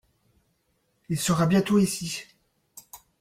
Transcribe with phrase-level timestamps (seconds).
[1.09, 2.23] Il sera bientôt ici.